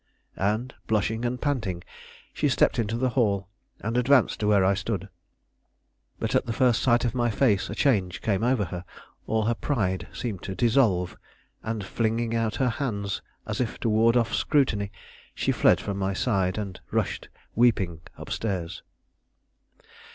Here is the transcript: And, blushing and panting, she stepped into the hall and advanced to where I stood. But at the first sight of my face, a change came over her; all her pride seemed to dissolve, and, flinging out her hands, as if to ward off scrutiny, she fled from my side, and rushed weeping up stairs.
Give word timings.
And, 0.39 0.73
blushing 0.87 1.25
and 1.25 1.39
panting, 1.39 1.83
she 2.33 2.49
stepped 2.49 2.79
into 2.79 2.97
the 2.97 3.09
hall 3.09 3.47
and 3.81 3.95
advanced 3.97 4.39
to 4.39 4.47
where 4.47 4.65
I 4.65 4.73
stood. 4.73 5.09
But 6.17 6.33
at 6.33 6.47
the 6.47 6.53
first 6.53 6.81
sight 6.81 7.05
of 7.05 7.13
my 7.13 7.29
face, 7.29 7.69
a 7.69 7.75
change 7.75 8.19
came 8.19 8.43
over 8.43 8.65
her; 8.65 8.83
all 9.27 9.43
her 9.45 9.53
pride 9.53 10.07
seemed 10.11 10.41
to 10.41 10.55
dissolve, 10.55 11.17
and, 11.61 11.85
flinging 11.85 12.33
out 12.33 12.55
her 12.55 12.69
hands, 12.69 13.21
as 13.45 13.61
if 13.61 13.79
to 13.81 13.89
ward 13.89 14.17
off 14.17 14.33
scrutiny, 14.33 14.91
she 15.35 15.51
fled 15.51 15.79
from 15.79 15.99
my 15.99 16.13
side, 16.13 16.57
and 16.57 16.81
rushed 16.89 17.29
weeping 17.53 18.01
up 18.17 18.31
stairs. 18.31 18.81